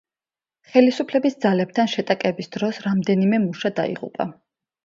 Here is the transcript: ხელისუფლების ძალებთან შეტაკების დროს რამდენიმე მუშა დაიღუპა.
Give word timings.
ხელისუფლების 0.71 1.37
ძალებთან 1.45 1.91
შეტაკების 1.93 2.51
დროს 2.57 2.81
რამდენიმე 2.89 3.41
მუშა 3.47 3.73
დაიღუპა. 3.83 4.29